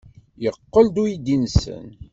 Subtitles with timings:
[0.43, 1.85] Yeqqel-d uydi-nsen.